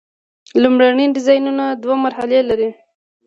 لومړني 0.61 1.05
ډیزاینونه 1.15 1.65
دوه 1.83 1.95
مرحلې 2.05 2.39
لري. 2.49 2.69